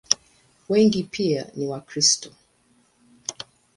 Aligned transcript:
Wengi 0.69 1.03
pia 1.03 1.51
ni 1.55 1.67
Wakristo. 1.67 2.31